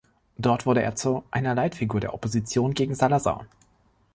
Dort 0.39 0.65
wurde 0.65 0.81
er 0.81 0.95
zu 0.95 1.23
einer 1.29 1.53
Leitfigur 1.53 1.99
der 1.99 2.15
Opposition 2.15 2.73
gegen 2.73 2.95
Salazar. 2.95 3.45